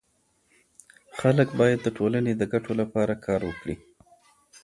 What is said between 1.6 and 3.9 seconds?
د ټولني د ګټو لپاره کار وکړي.